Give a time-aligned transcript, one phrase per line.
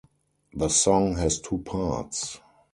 [0.55, 2.39] The song has two parts.